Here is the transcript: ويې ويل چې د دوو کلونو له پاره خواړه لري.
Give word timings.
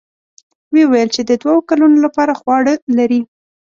ويې 0.71 0.85
ويل 0.91 1.09
چې 1.15 1.21
د 1.29 1.31
دوو 1.41 1.55
کلونو 1.69 1.97
له 2.03 2.09
پاره 2.15 2.33
خواړه 2.39 2.73
لري. 2.97 3.21